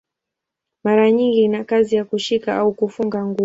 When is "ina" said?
1.43-1.63